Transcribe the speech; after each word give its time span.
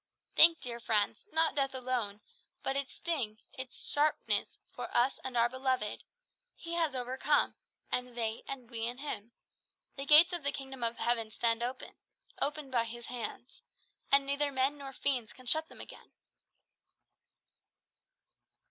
Think, 0.35 0.59
dear 0.61 0.79
friends, 0.79 1.27
not 1.31 1.53
death 1.53 1.75
alone, 1.75 2.21
but 2.63 2.75
its 2.75 2.95
sting, 2.95 3.37
its 3.55 3.87
sharpness, 3.87 4.57
for 4.73 4.89
us 4.97 5.19
and 5.23 5.37
our 5.37 5.47
beloved, 5.47 6.03
He 6.55 6.73
has 6.73 6.95
overcome, 6.95 7.53
and 7.91 8.17
they 8.17 8.43
and 8.47 8.67
we 8.67 8.83
in 8.87 8.97
him. 8.97 9.31
The 9.97 10.07
gates 10.07 10.33
of 10.33 10.41
the 10.41 10.51
kingdom 10.51 10.83
of 10.83 10.97
heaven 10.97 11.29
stand 11.29 11.61
open; 11.61 11.97
opened 12.41 12.71
by 12.71 12.85
his 12.85 13.05
hands, 13.05 13.61
and 14.11 14.25
neither 14.25 14.51
men 14.51 14.75
nor 14.79 14.91
fiends 14.91 15.33
can 15.33 15.45
shut 15.45 15.69
them 15.69 15.79
again." 15.81 16.11